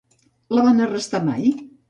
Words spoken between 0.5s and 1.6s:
La van arrestar mai?